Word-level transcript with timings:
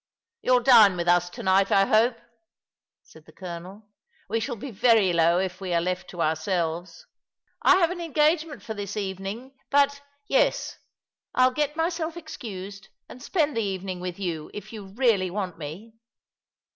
"You'll 0.41 0.63
dine 0.63 0.97
with 0.97 1.07
us 1.07 1.29
to 1.29 1.43
night, 1.43 1.71
I 1.71 1.85
hope," 1.85 2.17
said 3.03 3.25
the 3.27 3.31
colonel.'' 3.31 3.83
We 4.31 4.39
shall 4.39 4.55
be 4.55 4.71
very 4.71 5.13
low 5.13 5.37
if 5.37 5.61
we 5.61 5.75
are 5.75 5.79
left 5.79 6.09
to 6.09 6.23
ourselves."" 6.23 7.05
I've 7.61 7.91
an 7.91 8.01
engagement 8.01 8.63
for 8.63 8.73
this 8.73 8.97
evening— 8.97 9.53
but— 9.69 10.01
^yes, 10.27 10.77
I'll 11.35 11.51
get 11.51 11.75
myself 11.75 12.17
excused, 12.17 12.87
and 13.07 13.21
spend 13.21 13.55
the 13.55 13.61
evening 13.61 13.99
with 13.99 14.17
you, 14.17 14.49
if 14.55 14.73
you 14.73 14.85
really 14.87 15.29
want 15.29 15.59
me." 15.59 15.93